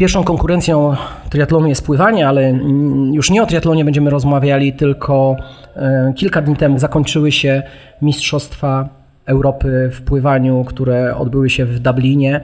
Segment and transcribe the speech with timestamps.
[0.00, 0.96] Pierwszą konkurencją
[1.30, 2.58] triatlonu jest pływanie, ale
[3.12, 5.36] już nie o triatlonie będziemy rozmawiali, tylko
[5.76, 7.62] e, kilka dni temu zakończyły się
[8.02, 8.88] Mistrzostwa
[9.26, 12.40] Europy w pływaniu, które odbyły się w Dublinie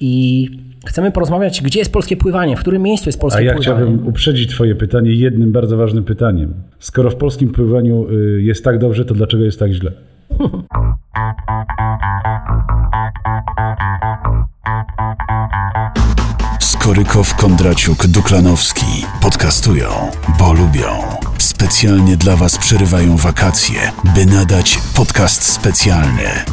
[0.00, 0.48] i
[0.86, 3.76] chcemy porozmawiać, gdzie jest polskie pływanie, w którym miejscu jest polskie A ja pływanie.
[3.76, 6.54] chciałbym uprzedzić Twoje pytanie jednym bardzo ważnym pytaniem.
[6.78, 9.92] Skoro w polskim pływaniu y, jest tak dobrze, to dlaczego jest tak źle?
[16.88, 21.16] Skorykow, Kondraciuk, Duklanowski podcastują, bo lubią.
[21.38, 26.44] Specjalnie dla Was przerywają wakacje, by nadać podcast specjalny.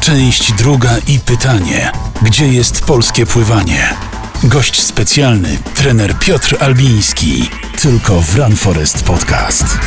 [0.00, 1.92] Część druga i pytanie:
[2.22, 3.94] gdzie jest polskie pływanie?
[4.44, 7.50] Gość specjalny, trener Piotr Albiński.
[7.82, 9.78] Tylko w Run Forest Podcast.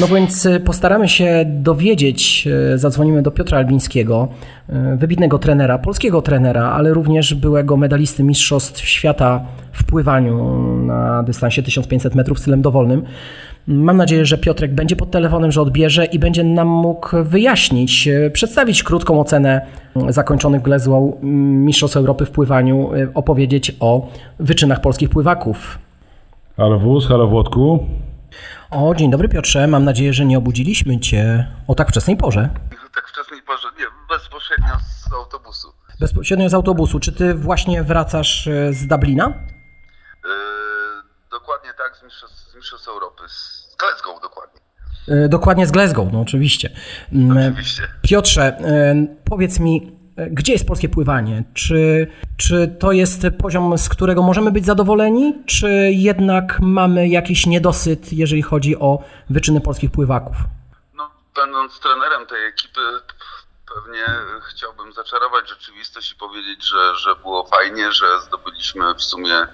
[0.00, 4.28] No więc y, postaramy się dowiedzieć, y, zadzwonimy do Piotra Albińskiego,
[4.68, 11.62] y, wybitnego trenera, polskiego trenera, ale również byłego medalisty Mistrzostw Świata w pływaniu na dystansie
[11.62, 13.02] 1500 metrów stylem dowolnym.
[13.66, 18.82] Mam nadzieję, że Piotrek będzie pod telefonem, że odbierze i będzie nam mógł wyjaśnić, przedstawić
[18.82, 19.60] krótką ocenę
[20.08, 25.78] zakończonych Glasgow Mistrzostw Europy w pływaniu, opowiedzieć o wyczynach polskich pływaków.
[26.56, 27.78] Halo wóz, halo Włodku.
[28.70, 32.48] O, dzień dobry Piotrze, mam nadzieję, że nie obudziliśmy Cię o tak wczesnej porze.
[32.94, 33.84] Tak wczesnej porze, nie,
[34.16, 34.78] bezpośrednio
[35.08, 35.72] z autobusu.
[36.00, 37.00] Bezpośrednio z autobusu.
[37.00, 39.26] Czy Ty właśnie wracasz e, z Dublina?
[39.26, 40.30] Yy,
[41.30, 44.60] dokładnie tak, z Mistrzostw, z Mistrzostw Europy, z Glasgow dokładnie.
[45.08, 46.70] E, Dokładnie z Glasgow, no oczywiście.
[47.12, 47.82] Mm, Oczywiście.
[48.02, 48.56] Piotrze,
[49.24, 51.44] powiedz mi, gdzie jest polskie pływanie?
[51.54, 58.12] Czy, czy to jest poziom, z którego możemy być zadowoleni, czy jednak mamy jakiś niedosyt,
[58.12, 60.36] jeżeli chodzi o wyczyny polskich pływaków?
[60.94, 62.80] No, będąc trenerem tej ekipy,
[63.74, 64.04] pewnie
[64.50, 69.46] chciałbym zaczarować rzeczywistość i powiedzieć, że, że było fajnie, że zdobyliśmy w sumie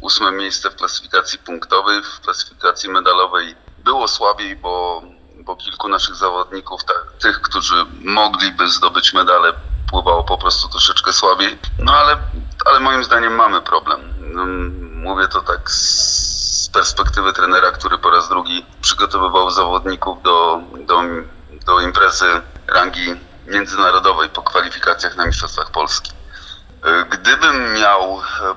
[0.00, 3.54] ósme miejsce w klasyfikacji punktowej, w klasyfikacji medalowej
[3.84, 5.02] było słabiej, bo,
[5.36, 9.52] bo kilku naszych zawodników, ta, tych, którzy mogliby zdobyć medale,
[9.90, 11.58] pływało po prostu troszeczkę słabiej.
[11.78, 12.16] No ale,
[12.66, 14.14] ale moim zdaniem mamy problem.
[14.20, 14.46] No,
[14.98, 21.02] Mówię to tak z perspektywy trenera, który po raz drugi przygotowywał zawodników do, do,
[21.66, 22.26] do imprezy
[22.66, 23.14] rangi
[23.46, 26.17] międzynarodowej po kwalifikacjach na Mistrzostwach Polski.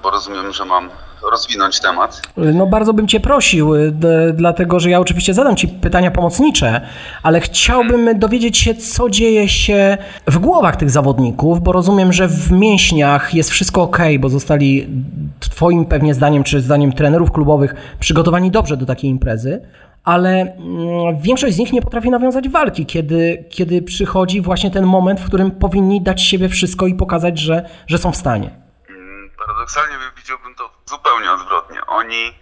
[0.04, 0.90] Bo rozumiem, że mam
[1.32, 3.94] rozwinąć temat, No bardzo bym Cię prosił, y,
[4.34, 6.82] dlatego że ja oczywiście zadam Ci pytania pomocnicze,
[7.24, 9.98] ale chciałbym dowiedzieć się, co dzieje się
[10.28, 14.88] w głowach tych zawodników, bo rozumiem, że w mięśniach jest wszystko ok, bo zostali
[15.40, 19.62] Twoim pewnie zdaniem, czy zdaniem trenerów klubowych przygotowani dobrze do takiej imprezy,
[20.04, 25.20] ale mm, większość z nich nie potrafi nawiązać walki, kiedy, kiedy przychodzi właśnie ten moment,
[25.20, 28.62] w którym powinni dać siebie wszystko i pokazać, że, że są w stanie.
[29.52, 31.86] Paradoksalnie widziałbym to zupełnie odwrotnie.
[31.86, 32.40] Oni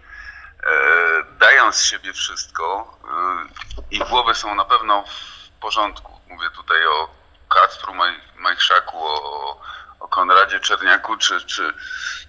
[0.63, 6.21] e, dają z siebie wszystko, e, ich głowy są na pewno w porządku.
[6.27, 7.09] Mówię tutaj o
[7.49, 9.61] Kacpru Maj, Majchrzaku, o,
[9.99, 11.73] o Konradzie Czerniaku, czy, czy,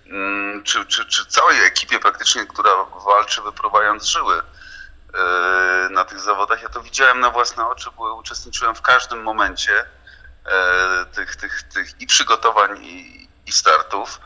[0.07, 2.71] mm, czy, czy, czy całej ekipie praktycznie, która
[3.05, 4.43] walczy wypruwając żyły
[5.15, 6.63] e, na tych zawodach.
[6.63, 9.85] Ja to widziałem na własne oczy, bo uczestniczyłem w każdym momencie
[11.13, 14.21] tych, tych, tych i przygotowań, i, i startów.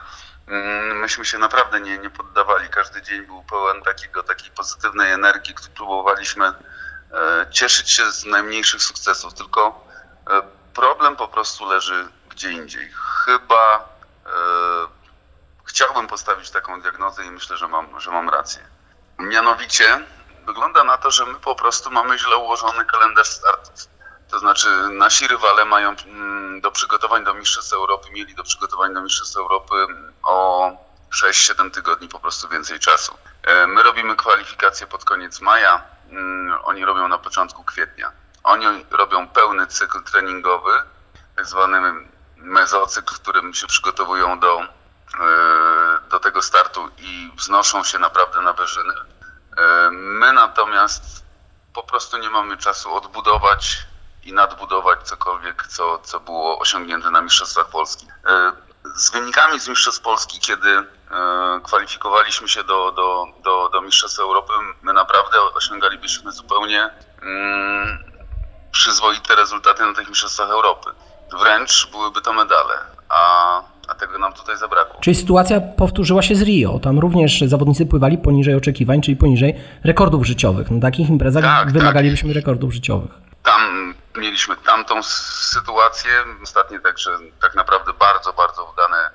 [0.47, 2.69] Mm, Myśmy się naprawdę nie, nie poddawali.
[2.69, 8.83] Każdy dzień był pełen takiego, takiej pozytywnej energii, którą próbowaliśmy e, cieszyć się z najmniejszych
[8.83, 9.35] sukcesów.
[9.35, 9.87] Tylko
[10.31, 10.43] e,
[10.75, 12.91] problem po prostu leży gdzie indziej.
[13.25, 13.89] Chyba
[14.27, 14.31] e,
[15.65, 18.63] chciałbym postawić taką diagnozę i myślę, że mam, że mam rację.
[19.19, 20.01] Mianowicie
[20.47, 23.75] wygląda na to, że my po prostu mamy źle ułożony kalendarz startów.
[24.31, 29.03] To znaczy nasi rywale mają mm, do przygotowań do Mistrzostw Europy, mieli do przygotowań do
[29.03, 29.75] Mistrzostw Europy
[30.25, 30.71] o
[31.15, 33.19] 6-7 tygodni po prostu więcej czasu.
[33.43, 38.13] E, My robimy kwalifikacje pod koniec maja, mm, oni robią na początku kwietnia.
[38.45, 40.71] Oni robią pełny cykl treningowy,
[41.37, 44.67] tak zwany mezocykl, w którym się przygotowują do, e,
[46.11, 48.95] do tego startu i wznoszą się naprawdę na wyżyny.
[49.57, 51.25] E, My natomiast
[51.75, 53.79] po prostu nie mamy czasu odbudować
[54.25, 58.07] i nadbudować cokolwiek, co, co było osiągnięte na Mistrzostwach Polski.
[58.95, 60.85] Z wynikami z Mistrzostw Polski, kiedy e,
[61.63, 64.53] kwalifikowaliśmy się do, do, do, do Mistrzostw Europy,
[64.83, 66.91] my naprawdę osiągalibyśmy zupełnie
[67.23, 67.99] mm,
[68.71, 70.91] przyzwoite rezultaty na tych Mistrzostwach Europy.
[71.41, 72.75] Wręcz byłyby to medale,
[73.09, 75.01] a, a tego nam tutaj zabrakło.
[75.01, 76.79] Czyli sytuacja powtórzyła się z Rio.
[76.79, 79.55] Tam również zawodnicy pływali poniżej oczekiwań, czyli poniżej
[79.85, 80.71] rekordów życiowych.
[80.71, 83.34] Na takich imprezach Tak, wymagalibyśmy rekordów życiowych.
[84.17, 86.25] Mieliśmy tamtą sytuację.
[86.43, 89.11] Ostatnie także tak naprawdę bardzo, bardzo udane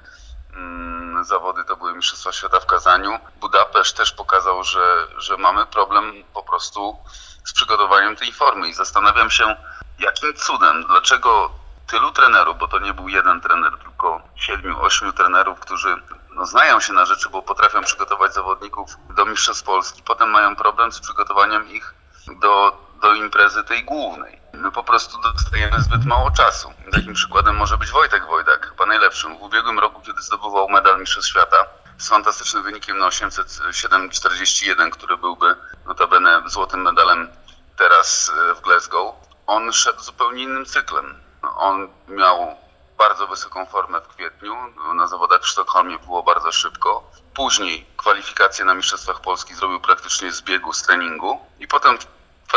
[0.54, 3.19] mm, zawody to były Mistrzostwa Świata w Kazaniu.
[3.36, 6.98] Budapeszt też pokazał, że, że mamy problem po prostu
[7.44, 9.56] z przygotowaniem tej formy i zastanawiam się,
[10.00, 11.51] jakim cudem, dlaczego
[11.88, 15.96] tylu trenerów, bo to nie był jeden trener, tylko siedmiu, ośmiu trenerów, którzy
[16.36, 20.92] no, znają się na rzeczy, bo potrafią przygotować zawodników do Mistrzostw Polski, potem mają problem
[20.92, 21.94] z przygotowaniem ich
[22.42, 24.38] do, do imprezy tej głównej.
[24.59, 26.73] My po prostu dostajemy zbyt mało czasu.
[26.91, 29.38] Takim przykładem może być Wojtek Wojdak, chyba najlepszym.
[29.38, 31.65] W ubiegłym roku, kiedy zdobywał medal Mistrzostw Świata
[31.97, 37.29] z fantastycznym wynikiem na 807,41, który byłby notabene złotym medalem
[37.77, 39.15] teraz e, w Glasgow,
[39.47, 41.15] on szedł zupełnie innym cyklem.
[41.41, 42.55] On miał
[42.97, 44.55] bardzo wysoką formę w kwietniu,
[44.95, 47.12] na zawodach w Sztokholmie było bardzo szybko.
[47.33, 51.97] Później kwalifikacje na Mistrzostwach Polski zrobił praktycznie z biegu, z treningu i potem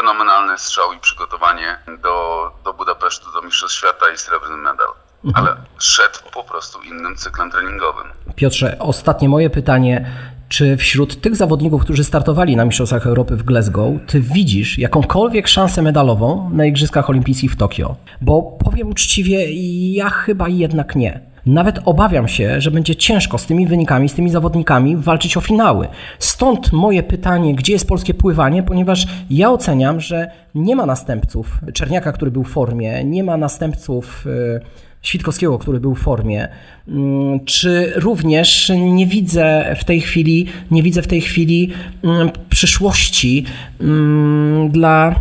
[0.02, 4.88] fenomenalny strzał i przygotowanie do, do Budapesztu, do Mistrzostw Świata i srebrny medal.
[5.24, 5.46] Mhm.
[5.46, 8.06] Ale szedł po prostu innym cyklem treningowym.
[8.36, 10.10] Piotrze, ostatnie moje pytanie.
[10.48, 15.82] Czy wśród tych zawodników, którzy startowali na Mistrzostwach Europy w Glasgow, ty widzisz jakąkolwiek szansę
[15.82, 17.96] medalową na Igrzyskach Olimpijskich w Tokio?
[18.20, 19.46] Bo powiem uczciwie,
[19.92, 21.31] ja chyba jednak nie.
[21.46, 25.88] Nawet obawiam się, że będzie ciężko z tymi wynikami, z tymi zawodnikami walczyć o finały.
[26.18, 32.12] Stąd moje pytanie, gdzie jest polskie pływanie, ponieważ ja oceniam, że nie ma następców Czerniaka,
[32.12, 34.24] który był w formie, nie ma następców.
[34.26, 34.60] Yy,
[35.02, 36.48] Świtkowskiego, który był w formie.
[36.88, 41.70] Mm, czy również nie widzę w tej chwili, nie widzę w tej chwili
[42.04, 43.44] mm, przyszłości
[43.80, 45.14] mm, dla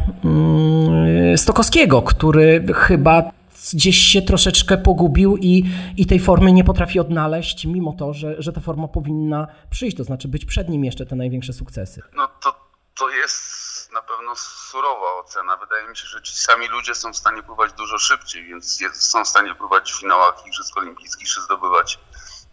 [1.36, 3.32] Stokowskiego, który chyba
[3.74, 5.64] gdzieś się troszeczkę pogubił i,
[5.98, 10.04] i tej formy nie potrafi odnaleźć, mimo to, że, że ta forma powinna przyjść, to
[10.04, 12.02] znaczy być przed nim jeszcze te największe sukcesy.
[12.14, 12.56] No to,
[12.96, 15.58] to jest na pewno surowa ocena.
[15.58, 19.24] Wydaje mi się, że ci sami ludzie są w stanie pływać dużo szybciej, więc są
[19.24, 22.00] w stanie pływać w finałach Igrzysk Olimpijskich czy zdobywać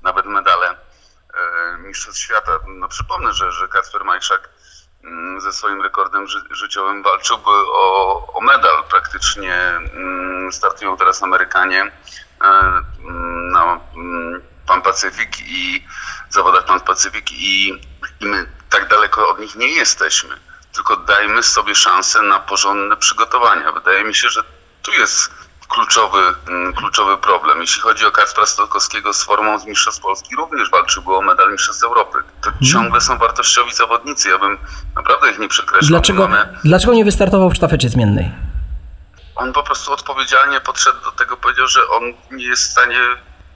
[0.02, 2.58] nawet medale e, Mistrzostw Świata.
[2.66, 4.50] No przypomnę, że, że Kacper Majszak
[5.38, 8.84] ze swoim rekordem ży życiowym walczyłby o, o medal.
[8.90, 11.90] Praktycznie mm, startują teraz Amerykanie e,
[12.44, 13.80] mm, na
[14.66, 15.86] Pan Pacyfik i
[16.30, 17.68] zawodach Pan Pacyfik i,
[18.20, 23.72] i my tak daleko od nich nie jesteśmy tylko dajmy sobie szansę na porządne przygotowania.
[23.72, 24.44] Wydaje mi się, że
[24.82, 25.32] tu jest
[25.68, 26.18] kluczowy,
[26.48, 27.60] mm, kluczowy problem.
[27.60, 31.84] Jeśli chodzi o Kacpra Stokowskiego z formą z Mistrzostw Polski, również walczył o medal Mistrzostw
[31.84, 32.18] Europy.
[32.42, 32.72] To hmm.
[32.72, 34.28] ciągle są wartościowi zawodnicy.
[34.28, 34.58] Ja bym
[34.96, 35.88] naprawdę ich nie przekreślał.
[35.88, 36.58] Dlaczego, mamy...
[36.64, 38.30] dlaczego nie wystartował w sztafecie zmiennej?
[39.36, 43.00] On po prostu odpowiedzialnie podszedł do tego, powiedział, że on nie jest w stanie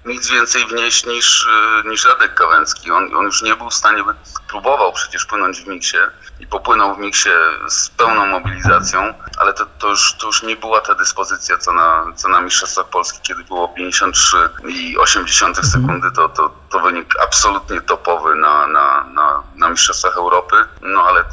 [0.05, 1.47] nic więcej wnieść niż,
[1.85, 2.91] y, niż Radek Kawęcki.
[2.91, 4.05] On, on już nie był w stanie,
[4.49, 5.97] próbował przecież płynąć w miksie
[6.41, 7.29] i popłynął w miksie
[7.69, 12.05] z pełną mobilizacją, ale to, to, już, to już nie była ta dyspozycja, co na,
[12.17, 15.55] co na Mistrzostwach Polski, kiedy było 53,8 mhm.
[15.67, 20.57] sekundy, to, to, to wynik absolutnie topowy na, na, na, na Mistrzostwach Europy.
[20.83, 21.25] No ale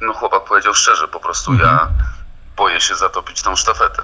[0.00, 2.19] no, chłopak powiedział szczerze, po prostu ja mhm
[2.60, 4.02] boję się zatopić tą sztafetę.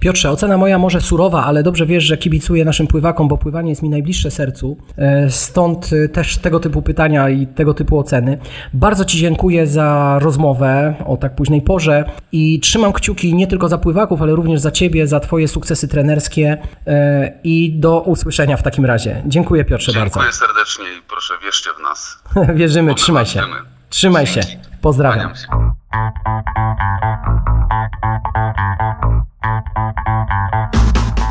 [0.00, 3.82] Piotrze, ocena moja może surowa, ale dobrze wiesz, że kibicuję naszym pływakom, bo pływanie jest
[3.82, 4.76] mi najbliższe sercu.
[4.96, 8.38] E, stąd e, też tego typu pytania i tego typu oceny.
[8.72, 13.78] Bardzo Ci dziękuję za rozmowę o tak późnej porze i trzymam kciuki nie tylko za
[13.78, 18.84] pływaków, ale również za Ciebie, za Twoje sukcesy trenerskie e, i do usłyszenia w takim
[18.84, 19.22] razie.
[19.26, 20.20] Dziękuję Piotrze Dziękuję bardzo.
[20.20, 22.22] Dziękuję serdecznie i proszę wierzcie w nas.
[22.60, 23.42] Wierzymy, trzymaj się.
[23.90, 24.40] Trzymaj się.
[24.80, 25.32] Pozdrawiam.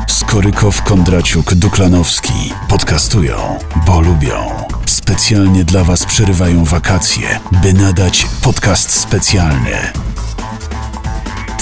[0.08, 4.66] Skorykow, Kondraciuk, Duklanowski podcastują, bo lubią.
[4.86, 9.92] Specjalnie dla Was przerywają wakacje, by nadać podcast specjalny.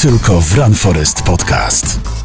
[0.01, 2.16] Tylko w Run Forest Podcast.